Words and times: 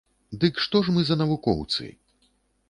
Дык 0.43 0.55
што 0.63 0.81
ж 0.87 0.95
мы 0.95 1.03
за 1.09 1.19
навукоўцы? 1.21 1.91